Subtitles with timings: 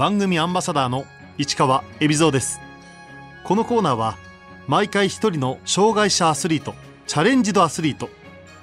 [0.00, 1.04] 番組アンバサダーの
[1.36, 2.58] 市川恵比蔵です。
[3.44, 4.16] このコーナーは
[4.66, 6.74] 毎回一人の障害者アスリート
[7.06, 8.08] チャレンジドアスリート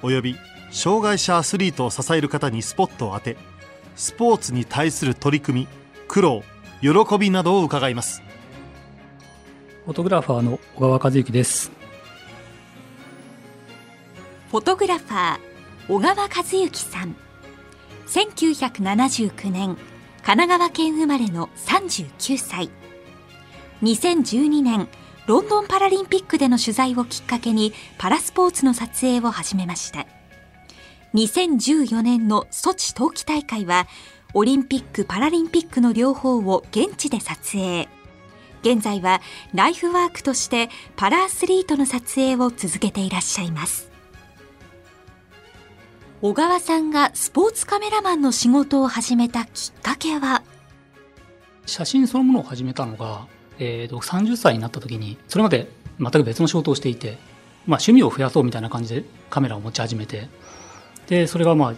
[0.02, 0.34] および
[0.72, 3.36] 障害者アスリートを支える方にスポットを当て
[3.94, 5.68] スポーツに対する取り組み
[6.08, 6.42] 苦労
[6.80, 6.88] 喜
[7.20, 8.20] びなどを伺います。
[9.84, 11.70] フォトグラファーの小川和之です。
[14.50, 15.38] フォトグラファー
[15.86, 17.14] 小川和之さん。
[18.08, 19.76] 1979年
[20.28, 22.68] 神奈川県生まれの39歳。
[23.82, 24.86] 2012年
[25.26, 30.06] ロンドンパラリンピックでの取材をきっかけにパラスポーツの撮影を始めました。
[31.14, 33.86] 2014年のソチ冬季大会は
[34.34, 37.88] オリンピック・パラリンピックの両方を現地で撮影。
[38.60, 39.22] 現在は
[39.54, 43.87] ライフワークとしてパラアスリートの撮影を続けていらっしゃいます。
[46.20, 50.42] 小川さんがスポーツカメラマンの仕事を始めたきっかけは？
[51.64, 53.28] 写真そのものを始めたのが、
[53.60, 57.18] えー、と30歳になった時にそれまで全く別の仕事をしていて、
[57.66, 60.28] まあ、趣味を増やそうみたいな感じでカメラを持ち始めて
[61.06, 61.74] でそれがまあ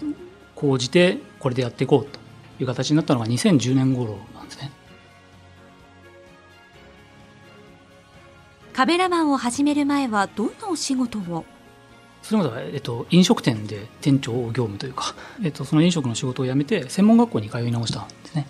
[0.55, 2.19] 講じてこれでやっていこうと
[2.61, 4.71] いう形になったのが2010年頃なんですね。
[8.73, 11.45] カメラマンを始める前はどんなお仕事を？
[12.23, 18.47] それまでは、えっと、飲食店で店長業務というか、えっと、その飲食の仕事を辞めて専門学校に通い直したんですね。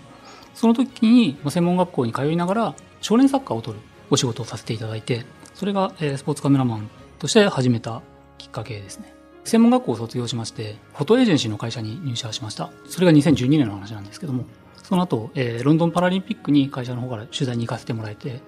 [0.55, 8.03] その時に専門学校に通いながら少年サッカーを取るお仕事をさせていただいてそれが、えー、スポーツカメラマンとして始めた
[8.37, 9.15] きっかけですね。
[9.45, 12.71] 専門学校を卒業しましてフォトエージェンシーの会社に入社しました。
[12.87, 14.45] それが2012年の話なんですけども
[14.91, 18.41] その後、えー、ロンドンパラリンピックに会社の方から取材に行かせてもらえて、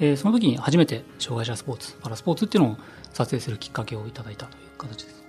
[0.00, 2.76] えー、その時に初めて障害者スポーツパラスポーツっていうのを
[3.12, 5.24] 撮影するきっかけをいただいたという形です。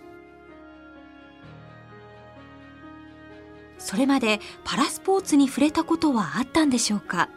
[3.80, 7.30] それまでパラスポーツに触れたことはあったんでしょうか？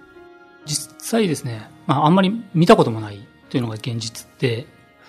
[0.67, 4.67] 実際ですね、まあ、あんまり見たこともないというのが現実で、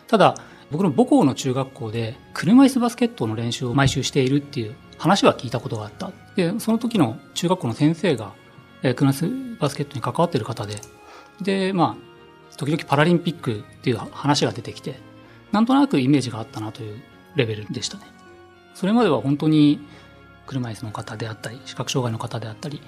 [0.07, 0.35] ただ、
[0.71, 6.11] 僕の母校の中学校で車椅子バスケットの練習を毎週しているっていう話は聞いたことがあった。
[6.35, 8.33] で、その時の中学校の先生が、
[8.81, 10.75] え車椅子バスケットに関わっている方で、
[11.41, 12.12] で、まあ、
[12.57, 14.95] 時々パラリンピックっていう話が出てきて、
[15.51, 17.01] なんとなくイメージがあったなという
[17.35, 18.05] レベルでしたね。
[18.73, 19.79] それまでは本当に
[20.47, 22.81] 車椅子の方であったり、視覚障害の方であったり、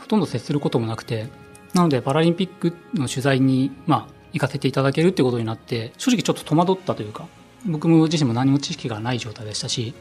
[0.00, 1.28] ほとんど接することもなくて、
[1.74, 7.26] なのでパラリンピックの取材に、まあ、行かせていただけるってことになって、正直ちょっと戸惑ったというか、
[7.66, 9.94] 僕も自身も何も知識がない状態でしたし、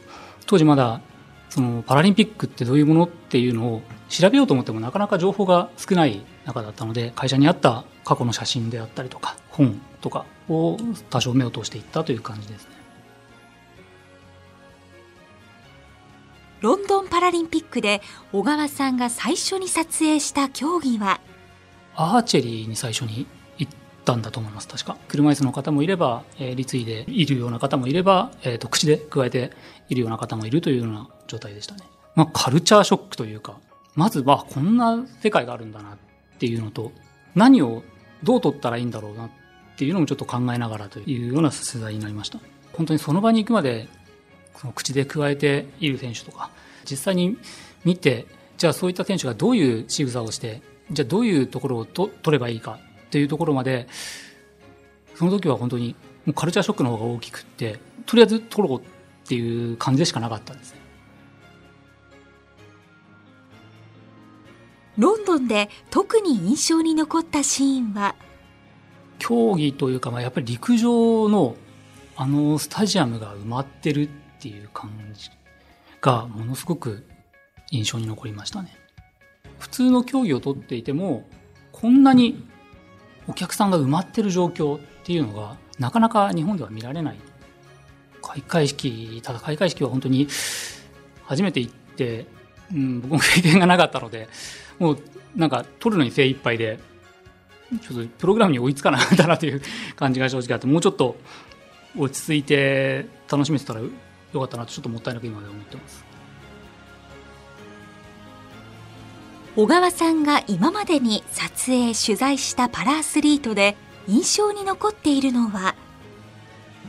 [0.47, 1.01] 当時まだ、
[1.51, 10.78] そのパラリンピックってどういうものっていうのを調べようと思ってもなかなか情報が少ない中だったので、会社にあった過去の写真であったりとか、本とかを
[11.09, 12.69] 多少目を通していったという感じですね。
[16.61, 18.01] ロンドンパラリンピックで
[18.31, 21.19] 小川さんが最初に撮影した競技は？
[21.95, 23.28] アーチェリーに最初に行
[24.11, 24.67] ったんだと思います。
[24.67, 24.97] 確か。
[25.07, 29.51] 車椅子の方もいれば、えー、立位でいるような方もいれば、えーと、口で加えて
[29.89, 31.81] いるような方もいるというような状態でしたね、
[32.16, 33.59] まあ、カルチャーショックというか
[33.95, 35.97] まずはこんな世界があるんだなっ
[36.39, 36.91] ていうのと
[37.35, 37.83] 何を
[38.23, 39.29] どう撮ったらいいんだろうなっ
[39.77, 42.39] ていうのもちょっと考えながらというような取材になりました。
[42.73, 43.88] 本当にその場に行くまで
[44.57, 46.51] その口で加えている選手とか
[46.89, 47.38] 実際に
[47.83, 48.25] 見て
[48.57, 50.61] じゃあそういった選手がどういう仕草をして
[50.91, 52.79] じゃあどういうところをと取ればいいか
[53.11, 53.89] っていうところまで
[55.16, 58.83] その時は本当にもうカルチャーショックの方が大きくってとりあえず取ろうっ
[59.27, 60.79] ていう感じでしかなかったんですね
[64.97, 68.16] ロンドンで特に印象に残ったシーンは？
[69.19, 71.57] 競技というか、まあ、やっぱり陸上の
[72.16, 75.29] あのスタジアムが埋まってるっていう感じ
[75.99, 77.05] がものすごく
[77.72, 78.78] 印象に残りましたね。
[79.59, 81.28] 普通の競技をとっていても
[81.72, 82.47] こんなに
[83.31, 87.19] お客さんが埋まってる状況っていうのがなかなか日本では見られない。
[88.22, 90.28] 開会式ただ開会式は本当に
[91.25, 92.28] 初めて行って、
[92.72, 94.30] うん、僕も経験がなかったので
[94.78, 95.00] もう
[95.35, 96.79] なんか撮るのに精一杯で
[97.82, 99.61] ちょっとプログラムに追いつかなかったなという
[99.96, 101.16] 感じが正直あってもうちょっと
[101.97, 103.90] 落ち着いて楽しめてたらよ
[104.34, 106.10] かったなとちょっともったいなく今で思ってます。
[109.58, 113.76] 小川さんが今までに撮影取材したパラアスリートで
[114.08, 115.76] 印象に残っているのは？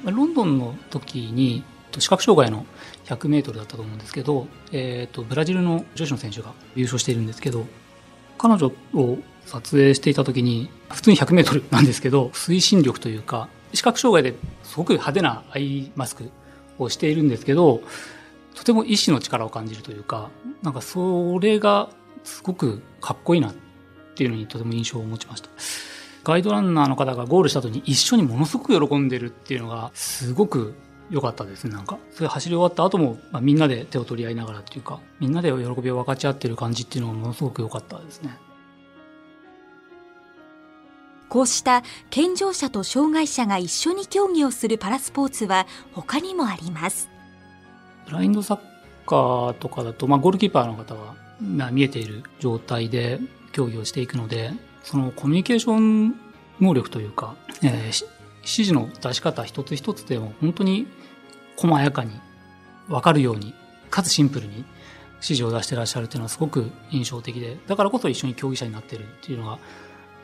[0.05, 1.65] ロンドンの時に
[1.99, 2.65] 視覚障害の
[3.07, 7.67] 100m だったと思うんですけど、えーと、ブラジルの女子の選手が優勝しているんですけど
[8.39, 16.31] 彼女を撮影していた時に普通に 100m なんですけど推進力というか視覚障害ですごく派手なアイマスク
[16.79, 17.83] をしているんですけど
[18.55, 20.31] とても意志の力を感じるというか
[20.63, 21.91] なんかそれが
[22.25, 23.55] すごくかっこいいなっ
[24.13, 25.49] っていうのにとても印象を持ちました。
[26.25, 30.75] ガイドランナーの方がゴールした後に一緒にものすごく喜んでるっていうのがすごく
[31.11, 31.99] 良かったですね、なんか。
[32.13, 38.39] それ走り終わった後も、まあ、みんなで手を取り合いながらっていうか、みんなで喜びを分かち合ってる感じっていうのがものすごく良かったですね。
[41.29, 47.09] こうした健常者と障害者が一緒に競技をするパラスポーツは他にもあります。
[48.05, 48.59] ブラインドサッ
[49.07, 51.22] カーとかだと、まあ、ゴールキーパーの方は、まあ、
[51.71, 53.21] 見えている状態で
[53.53, 54.53] 競技をしていくので、
[54.83, 56.15] そのコミュニケーション
[56.61, 58.05] 能力というか、えー、
[58.43, 60.87] 指示の出し方一つ一つでも本当に
[61.57, 62.13] 細やかに
[62.89, 63.55] 分かるように、
[63.91, 64.65] かつシンプルに
[65.17, 69.59] 指示を出してらっしゃるっていうのはすごく印象的で、だからこそ一緒に競技者になってるっていうのが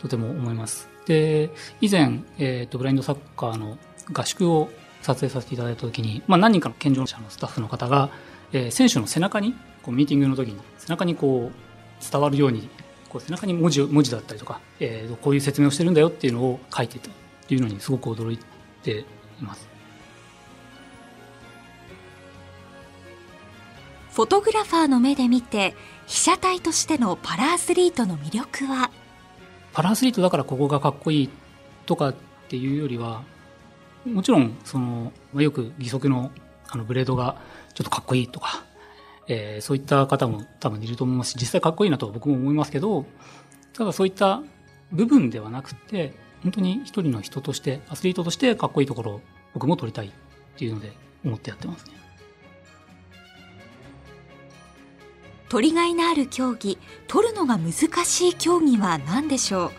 [0.00, 0.88] とても思います。
[1.06, 1.50] で、
[1.80, 3.78] 以前、えっ、ー、と、ブラインドサッカーの
[4.12, 4.70] 合宿を
[5.02, 8.10] 撮影させていただいたときに、まあ何人かの健常者のスタッフの方が、
[8.52, 9.54] えー、選手の背中に、
[9.88, 12.68] こうミーティングの時に背中にこう伝わるように、
[13.08, 17.12] こう背中に文字文字だったりとか、えー、こういう説明をしてるんだよっていうのを書いてたっ
[17.46, 18.38] ていうのにすごく驚い
[18.82, 19.04] てい
[19.40, 19.66] ます。
[24.12, 25.74] フォトグラファーの目で見て
[26.06, 28.90] 被写体としてのパラアスリートの魅力は？
[29.72, 31.30] パラアスリートだからここがかっこいい
[31.86, 32.14] とかっ
[32.48, 33.22] ていうよりは
[34.04, 36.30] もちろんそのよく義足の
[36.68, 37.40] あのブレードが
[37.72, 38.62] ちょっとかっこいいとか、
[39.28, 43.04] えー、そういった方も多分いると思いますし実際かっこいいなと僕も思いますけど
[43.74, 44.42] ただそういった
[44.90, 49.20] 部分ではなくて本当に一人の人としてアスリートとしてかっこいいところを
[49.54, 50.10] 僕も撮りたいっ
[50.56, 50.92] ていうので
[51.24, 51.92] 思ってやってますね。
[55.48, 57.72] 取りがいのある競技取るのが難
[58.04, 59.72] しい競技は何でしょ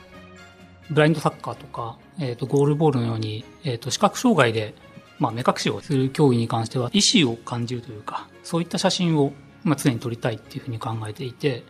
[0.89, 0.93] う？
[0.93, 4.73] ブラインドサッカーとか、えーと、ゴールボールのように、えーと、視覚障害で、
[5.19, 9.33] まあ、目隠しをする競技に関しては意思を感じるというかそういった写真を、
[9.63, 11.63] まあ、常に撮りたいっていうふうに考えていて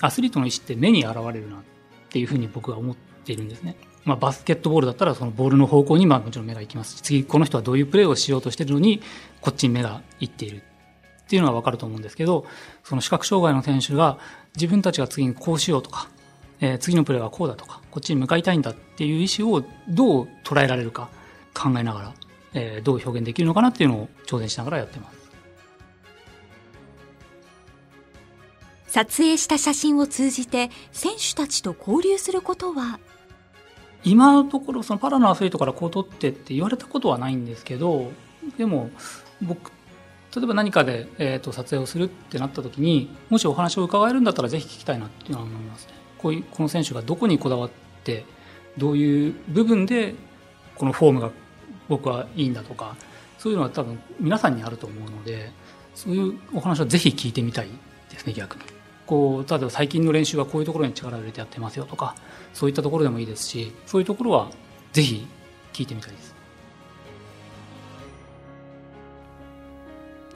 [0.00, 1.60] アスリートの意思って目に現れるなっ
[2.10, 3.76] ていうふうに僕は思っているんですね。
[4.04, 9.02] まあ、バスケットボールだったらそのボールの方向にまあもちろん目が行きますし次この人はどういうプレーをしようとしてるのに
[9.42, 10.62] こっちに目が行っている
[11.30, 12.44] っていうのはわかると思うんですけど、
[12.82, 14.18] その視覚障害の選手が
[14.56, 16.08] 自分たちが次にこうしようとか、
[16.60, 21.08] えー、次のプレーはこうだとか、こっちに向かいたいんだっていう意思をどう捉えられるか
[21.54, 22.14] 考えながら、
[22.54, 25.20] えー、どう表現できるのかなっていうのを挑戦しながらやってます。
[28.88, 32.98] 撮影した写真を通じて選手たちと交流することは？
[34.02, 38.10] 今のところそのパラのアスリートからこう取ってって言われたことはないんですけど
[38.56, 38.90] でも
[39.42, 39.70] 僕
[40.34, 45.92] 例えば何かで、えーと、撮影をするってなった時にもしお話を伺えるんだったらぜひ聞きたいなっていうのは思いますね。
[46.18, 47.70] こういうこの選手がどこにこだわっ
[48.04, 48.24] て
[48.78, 50.14] どういう部分で
[50.76, 51.30] このフォームが
[51.90, 52.96] 僕はいいんだとか
[53.36, 55.52] そういうのは多分皆さんにあると思うので
[55.94, 57.68] そういうお話はぜひ聞いてみたい
[58.08, 58.62] ですね逆に。
[59.06, 62.14] こう例えば最近の練習はこういうところに力を入れてやってますよとか
[62.54, 64.50] そういったところでもいいですしそういうところは
[64.92, 65.26] ぜひ
[65.72, 66.34] 聞いてみたいです。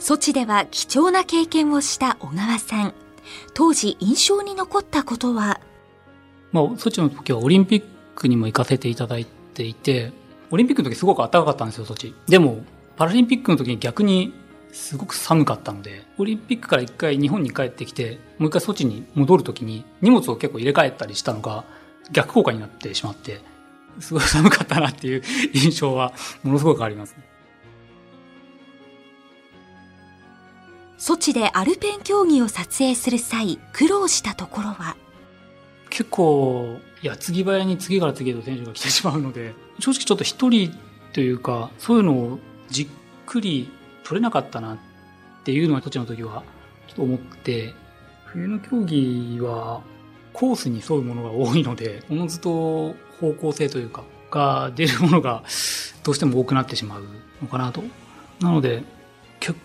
[0.00, 2.94] ソチでは貴重な経験をした小川さん。
[3.54, 5.60] 当時印象に残ったことは？
[6.52, 7.84] まあ、ソチの時はオリンピッ
[8.14, 10.12] クにも行かせていただいていて、
[10.54, 12.14] オリンピックの時すごく暖かかったんですよ、ソチ。
[12.28, 12.64] でも、
[12.94, 14.32] パラリンピックの時に逆に
[14.70, 21.64] すごく寒かったので、オリンピックから一回日本に帰ってきて、もう一回ソチに戻る時に荷物を結構入れ替えたりしたのが
[22.12, 23.40] 逆効果になってしまって、
[23.98, 25.22] すごい寒かったなっていう
[25.55, 26.12] 印象は
[26.44, 27.24] ものすごくありますね。
[30.98, 34.94] ソチでアルペン競技を撮影する際、苦労したところは？
[35.94, 40.74] 結構、矢継ぎ早に次から次へと選手が来てしまうので、 正直ちょっと一人
[41.13, 42.86] というか、そういうのをじっ
[43.27, 43.70] くり
[44.03, 44.79] 取れなかったなっ
[45.44, 46.43] ていうのは、ソチの時は
[46.89, 47.74] ちょっと思って、
[48.24, 49.82] 冬の競技は
[50.32, 55.44] コースに沿うものが多いので、 おのずと方向性というか、が出るものが
[56.03, 57.05] どうしても多くなってしまう
[57.41, 57.84] のかなと。
[58.41, 58.82] なので、
[59.39, 59.56] 結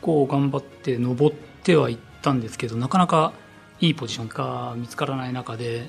[0.00, 3.32] 構頑張って登ってはいったんですけどなかなか
[3.80, 5.88] いいポジションが見つからない中で、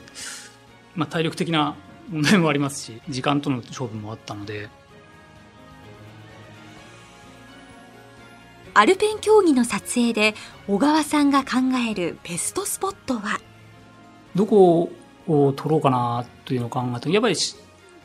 [0.96, 1.76] まあ、体力的な
[2.10, 4.70] 問題もありますし時間との勝負もあったので。
[8.76, 10.36] アルペン競技の撮影で
[10.68, 11.58] 小川さんが考
[11.90, 13.40] えるベストスポットは？
[14.36, 14.92] どこ
[15.28, 17.36] を撮ろうかなというのを考えてやっぱり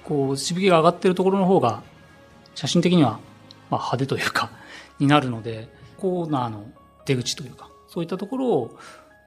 [0.03, 1.83] こうしぶきが上がってるところの方が
[2.55, 3.21] 写真的には
[3.71, 4.50] まあ派手というか
[4.99, 6.67] になるのでコーナーの
[7.05, 8.79] 出口というか、そういったところを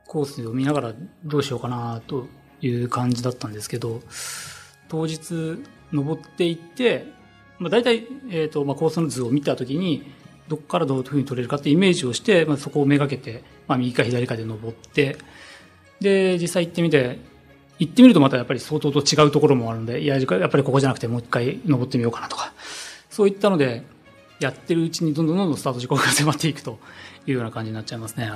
[0.08, 0.94] コースを見ながら
[1.26, 2.28] どうしようかなと
[2.62, 4.02] いう感じだったんですけど、
[4.90, 5.62] 当日
[5.92, 7.06] 登っていって、
[7.60, 10.12] まあ、大体、えっ、ー、と、まあ、コースの図を見たときに、
[10.48, 15.18] どこからどういうふうに取れるかってイメージをして、まあ、そこをめがけて、まあ、右か左かで登って、
[16.00, 17.20] で、実際行ってみて、
[17.80, 22.54] 行ってみるとまたやっぱり相当と違うところもあるので、いや、やっぱりここじゃなくてもう一回登ってみようかなとか、
[23.10, 23.84] そういったので、
[24.40, 26.78] やってるうちにどんどんどんどんスタート時刻が迫っていくと
[27.26, 28.32] いうような感じになっちゃいますね。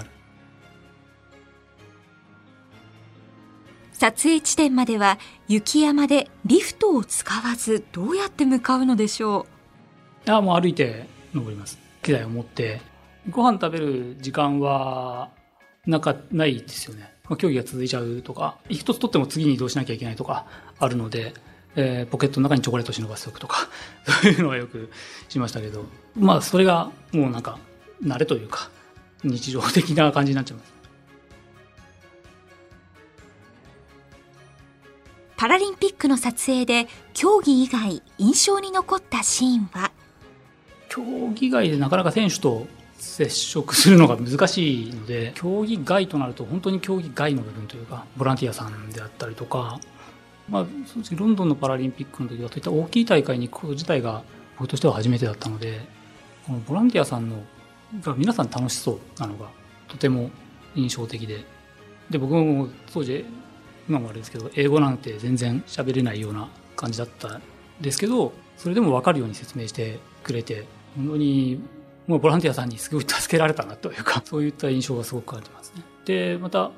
[4.02, 9.46] 撮影地点までは雪山でリフトを使わずどうやって向かうのでしょ
[10.26, 10.28] う？
[10.28, 11.06] いや、もう歩いて
[11.36, 11.78] 登ります。
[12.02, 12.82] 機材を持って。
[13.30, 15.30] ご飯食べる時間は、
[15.86, 17.14] なか、ないですよね。
[17.30, 20.48] まあ、競技が続いちゃうとか、一つ取っても次に移動しなきゃいけないとか
[20.80, 21.36] あるので、
[21.76, 23.68] えー、ポケットの中にチョコレート忍ばせておくとか、
[24.24, 24.90] そういうのはよく
[25.30, 27.60] しましたけど、まあそれがもうなんか、
[28.04, 28.72] 慣れというか、
[29.24, 30.81] 日常的な感じになっちゃいます。
[35.42, 39.92] パラリンピックの撮影で競技以外印象に残ったシーンは？
[40.88, 41.02] 競
[41.34, 42.68] 技外でなかなか選手と
[43.00, 49.80] 接触するのが難しいので競技外となると本当に競技外の部分というかボランティアさんであったりとか
[50.48, 50.66] まあ、
[51.16, 54.22] ロンドンのパラリンピックの時はそういった大きい大会に行くこと自体が
[54.60, 55.82] 僕としては初めてだったので
[56.46, 57.38] このボランティアさんの
[58.04, 59.50] が皆さん楽しそうなのが
[59.88, 60.30] とても
[60.76, 61.44] 印象的で。
[62.12, 63.26] で僕も当時
[63.92, 67.42] 今もあれですけど英語なんて全然喋れないような感じだったん
[67.82, 71.62] ですけどそれでも分かるように説明してくれて本当に
[72.08, 75.84] もうボランティアさんにすごい助けられたなというか そういった印象がすごく感じますね。
[76.06, 76.72] でまた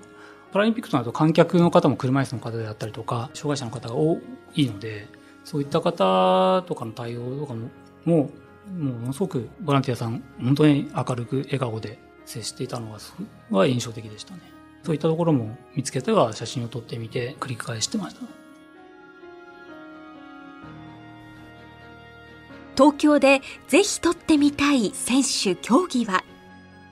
[0.54, 4.20] パラリンピックとなると観客の方も車椅子の方であったりとか、障害者の方が多
[4.54, 5.08] いので、
[5.44, 7.70] そういった方とかの対応とかも、
[8.06, 8.30] も
[8.70, 13.16] う、ものすごくボランティアさん、本当に明るく笑顔で接していたのが、す
[13.50, 14.42] ごい印象的でしたね。
[14.84, 18.22] そういったところも見つけては写真を撮ってみて繰り返してました。
[22.76, 26.24] 東京でぜひ撮ってみたい選手、競技は？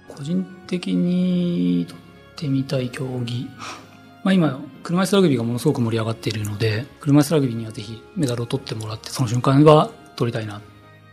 [0.08, 1.98] 個人的に撮っ
[2.36, 3.50] てみたい競技。
[4.24, 10.62] まあ今、車椅子ラグビーがものすごく盛り上がっているので、車椅子ラグビーにはぜひメダルを取ってもらって、その瞬間は取りたいなっ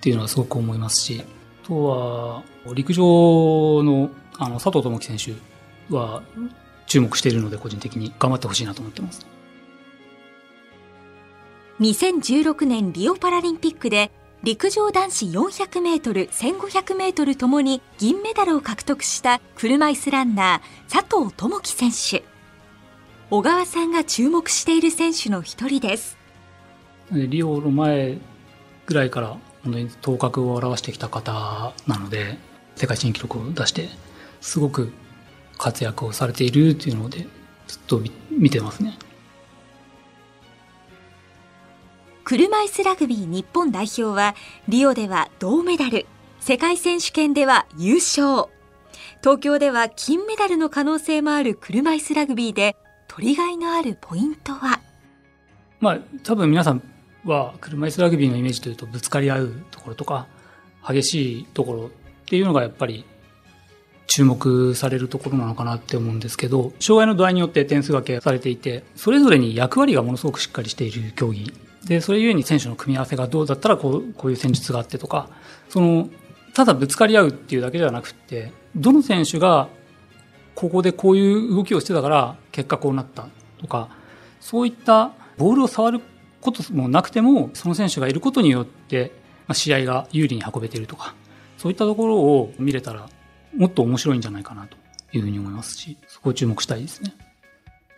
[0.02, 1.22] ていうのはすごく思いますし、
[1.64, 2.42] あとは、
[2.74, 6.22] 陸上のあの佐藤智樹選手は
[6.88, 9.26] 注目しているので、個人的に頑張ってほしいなと思ってます。
[11.80, 14.10] 2016年リオパラリンピックで
[14.42, 22.24] 陸上男子400メートル、1500メートルともに銀メダルを獲得した車椅子ランナー佐藤智樹選手。
[23.30, 26.16] 小川さんが注目している選手の一人です。
[27.10, 28.18] リオの前
[28.86, 32.38] ぐらいから本当に頭角を現してきた方なので、
[32.76, 33.88] 世界新記録を出して、
[34.40, 34.92] すごく
[35.58, 37.26] 活躍をされているっていうので、
[37.66, 38.00] ずっと
[38.30, 38.96] 見てますね。
[42.24, 44.34] 車椅子ラグビー日本代表は
[44.68, 46.06] リオでは銅メダル。
[46.40, 48.48] 世界選手権では優勝。
[49.20, 52.76] 東京では金メダルの可能性もある車椅子ラグビーで
[53.08, 54.80] 取りがいのあるポイントは？
[55.80, 56.82] まあ多分皆さん
[57.24, 60.28] は車椅子ラグビーのイメージというとぶつかり合うところとか
[60.86, 61.90] 激しいところっ
[62.26, 63.04] ていうのがやっぱり
[64.08, 71.52] 注目されるところなのかなって思うんですけど障害の度合いによって点数分けされていてそれぞれに役割がものすごくしっかりしている競技。
[71.84, 75.30] で、それゆえに選手の組み合わせがどうだったらこう、こういう戦術があってとか、
[75.68, 76.08] その、
[76.54, 79.68] ただぶつかり合うっていうだけではなくて、どの選手が
[80.54, 83.88] ここでこういう動きをしてたから結果こうなったとか、
[84.40, 86.00] そういったボールを触る
[86.40, 89.12] こともなくても、その選手がいることによって、
[89.52, 91.14] 試合が有利に運べているとか、
[91.56, 93.08] そういったところを見れたら、
[93.56, 94.76] もっと面白いんじゃないかなと
[95.12, 97.14] いうふうに思いますし、そこを注目したいですね。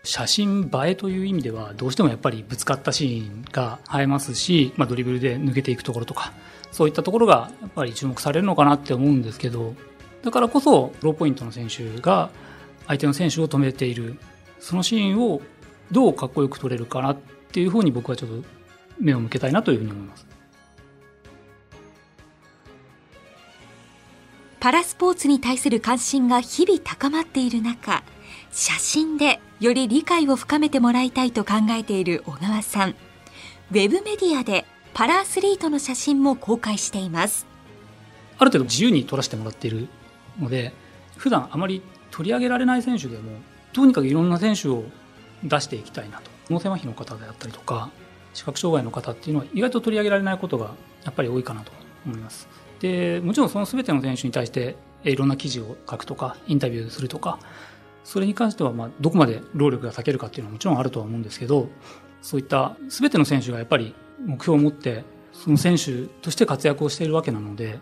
[0.03, 6.33] 写真映えという意味ではどうしてもやっぱりぶつかったシーンが映えますし、まあ、ドリブルで抜けていくところとか
[6.73, 9.75] そういったところがやっぱり注目されるのかなって思うんですけど
[10.23, 12.31] だからこそローポイントの選手が
[12.87, 14.19] 相手の選手を止めている
[14.59, 15.43] そのシーンを
[15.93, 17.17] どうかっこよく撮れるかなっ
[17.53, 18.45] ていうふうに僕はちょっと
[18.99, 20.30] 目を向けたいなというふうに思います。
[24.61, 28.03] パラスポーツに対する関心が日々高まっている中
[28.53, 32.91] 写真でより理解を深めてもらいたいと考えている小川さん。
[32.91, 37.47] ウェブメディアでパラアスリートの写真も公開しています。
[38.39, 39.89] ある程度自由に撮らせてもらっている
[40.39, 40.75] ので
[41.17, 43.41] 普段あまり取り上げられない選手でも
[43.73, 44.85] とにかくいろんな選手を
[45.43, 46.31] 出していきたいなと。
[46.51, 47.89] 脳性麻痺の方であったりとか
[48.35, 50.75] 視覚障害の方っていうのは意外と取り上げられないことが
[51.05, 51.73] やっぱり多いかなと
[52.05, 52.47] 思います。
[52.81, 57.39] でもちろんその全ての選手に対していろんな記事を書くとかインタビューするとか
[58.05, 61.69] それに関しては、まあ、どこまで労力が割けるかっていうのはもちろんあるとは思うんですけど、
[62.23, 63.95] そういった全ての選手がやっぱり
[64.25, 67.79] 目標を持って、その選手として活躍をしているわけなので、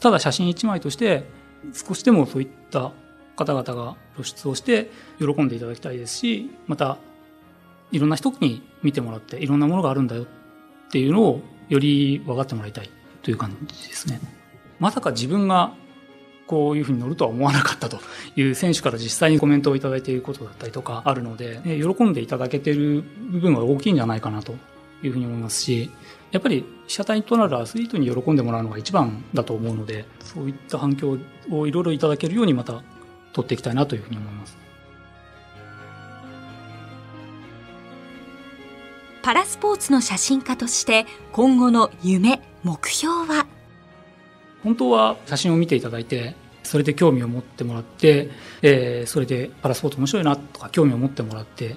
[0.00, 1.24] ただ写真一枚として
[1.72, 2.92] 少しでもそういった
[3.36, 6.98] 方々が露出をして喜んでいただきたいですし、また
[7.90, 10.26] いろんな人に見てもらって、いろんなものがあるんだよっ
[10.90, 12.90] ていうのをより分かってもらいたい。
[13.22, 14.20] という感じですね。
[14.78, 15.74] まさか自分が
[16.46, 18.00] こういうふうに乗るとは思わなかったと
[18.36, 24.54] いう選手から実際にコメントをいただいていることだったりとかあるので、喜んでいただけてる部分は大きいんじゃないかなと
[25.02, 25.90] いうふうに思いますし、
[26.30, 31.18] やっぱり被写体となるアスリートに喜んでもらうのが一番だと思うので、そういった反響
[31.50, 32.82] をいろいろいただけるようにまた
[33.32, 34.56] 取っていきたいなというふうに思います。
[39.22, 43.46] パラスポーツの写真家として今後の夢、目標は？
[44.62, 48.30] 本当は写真を見ていただいて、それで興味を持ってもらって、
[48.62, 51.76] えー、それでパラスポーツ面白いなとか興味を持ってもらって、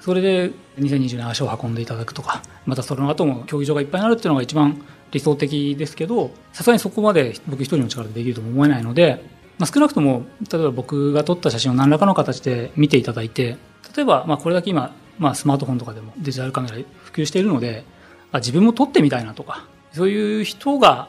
[0.00, 9.24] それで2020年足を運んでいただくとか、またその後も競技場がいっぱいになるっていうのが一番理想的ですけど、さすがにそこまで僕一人の力でできるとも思えないので、
[9.58, 13.56] まあ、少なくとも、例えば僕が撮った写真を何らかの形で見ていただいて、
[13.96, 17.84] 例えば、まあ、これだけ今、まあ、スマートフォンとかでもデジタルカメラ普及しているので、
[18.32, 21.08] あ自分も撮ってみたいなとか、そういう人が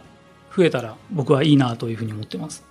[0.55, 2.63] 増えたら僕はいいなというふうに思ってます。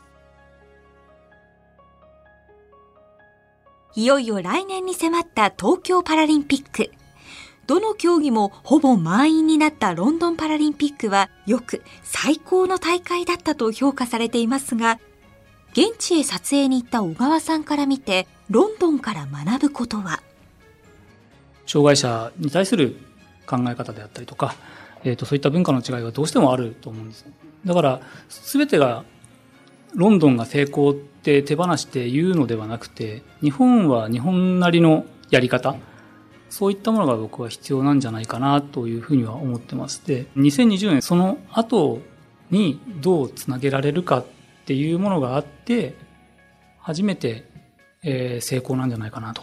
[3.95, 6.91] いよいよ来年に迫った東京パラリンピック。
[7.67, 14.99] どの競技もほぼ満員になったロンドンパラリンピックはよく最高の大会だったと評価されていますが、
[15.73, 20.23] 現地へ撮影に行った小川さんから見て、ロンドンから学ぶことは？
[21.67, 22.97] 障害者に対する
[23.47, 24.55] 考え方であったりとか、
[25.07, 27.25] えーと、そういった文化の違いはどうしてもあると思うんです
[27.65, 29.05] だから全てが
[29.95, 35.77] ロンドンが成功って手放して言うのではなくて日本は日本なりのやり方
[36.51, 42.01] そういったものが僕は必要なんじゃないかなというふうには思ってますで2020年その後
[42.51, 44.25] にどうつなげられるかっ
[44.67, 45.95] ていうものがあって
[46.81, 47.45] 初めて、
[48.03, 49.43] えー、成功なんじゃないかなと。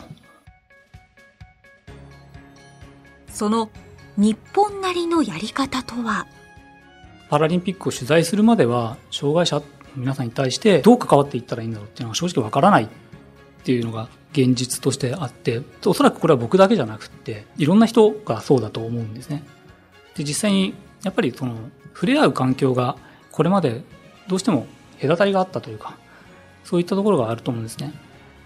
[3.27, 3.69] その
[4.17, 6.27] 日本なりのやり方とは？
[7.29, 9.63] パラリンピックを取材するまでは障害者の
[9.95, 12.83] 皆さんに対してどう関わっていったらいいんだろうっていうのは正直わからない。
[12.83, 12.87] っ
[13.63, 19.43] ていうのが現実としてあっておそらくこれは僕だけじゃなくっていろんな人がそうだと思うんですね。
[20.15, 20.73] で実際に
[21.03, 21.55] やっぱりその
[21.93, 22.97] 触れ合う環境が
[23.31, 23.83] これまで
[24.27, 24.67] どうしても
[25.01, 25.97] 隔たりがあったというか
[26.63, 27.93] そういったところがあると思うんですね。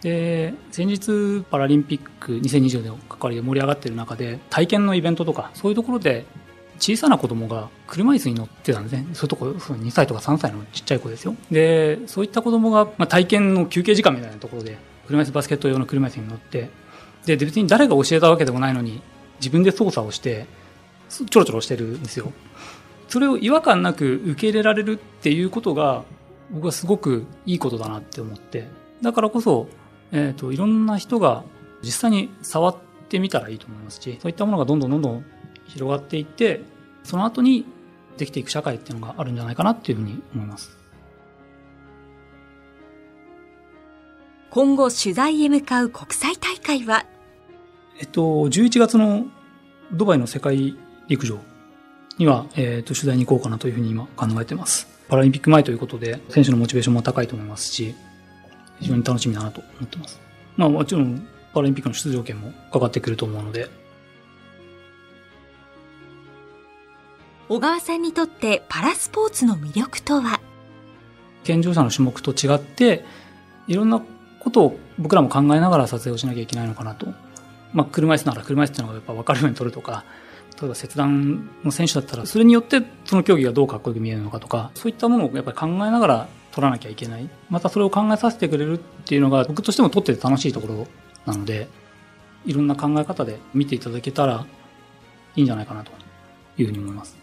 [0.02, 6.26] で先日パラリンピック2020年の関わりで盛り上がってる中で体験のイベントとかそういうところで
[6.80, 9.08] 小さな子供が車椅子に乗ってたんですね。
[9.14, 11.36] そういうとこ、2歳とか3歳のちっちゃい子ですよ。
[11.52, 16.70] で、そういった子供が、まあ、体験の休憩時間みたいなところで、車椅子バスケット用の車椅子に乗って、
[17.26, 19.02] で、別に誰が教えたわけでもないのに、
[19.40, 20.46] 自分で操作をして、
[21.10, 22.32] ちょろちょろしてるんですよ。
[23.08, 26.04] それを違和感なく受け入れられるっていうことが、
[26.52, 28.68] 僕はすごくいいことだなって思って、
[29.02, 29.68] だからこそ、
[30.12, 31.44] えっ、ー、と、いろんな人が
[31.84, 32.78] 実際に触っ
[33.10, 35.26] てみたらいいと思いますし、そういったものがどんどんどんどん
[35.66, 36.62] 広がっていって、
[37.04, 37.66] その後に
[38.18, 40.78] できていく社会っていうのがあるんじゃないかなっていうふうに思います。
[44.50, 47.06] 今後取材へ向かう国際大会は？
[48.00, 49.26] えっと、11月の
[49.92, 51.40] ドバイの世界陸上
[52.18, 54.88] には、えっと、取材に行こうかなというふうに今考えてます。
[55.08, 57.96] パラリンピック前ということで、選手のモチベーションも高いと思いますし、
[58.80, 60.20] 非常に楽しみだなと思ってます。
[60.56, 63.70] まあもちろんパラリンピックの出場権もかかってくると思うので。
[67.50, 70.42] 小川さんにとってパラスポーツの魅力とは？
[71.46, 73.06] 健常者の種目と違って、
[73.68, 74.02] いろんな
[74.40, 77.08] ことを僕らも考えながら撮影をしなきゃいけないのかなと。
[77.74, 80.04] まあ車椅子なら車椅子っていうのがやっぱ分かるように撮るとか、
[80.60, 87.30] 例えば切断の選手だったら、それによってその競技がどうかっこよく見えるのかとか、そういったものをやっぱり考えながら取らなきゃいけない。
[87.52, 90.88] またそれを考えさせてくれるっていうのが僕としても撮ってて楽しいところ
[91.28, 91.68] なので、
[92.48, 94.44] いろんな考え方で見ていただけたら
[95.36, 95.92] いいんじゃないかなと
[96.58, 97.16] いうふうに思います。